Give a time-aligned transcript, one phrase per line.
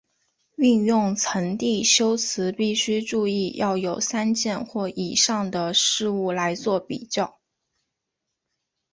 [0.55, 7.39] 运用层递修辞必须注意要有三件或以上的事物来作比较。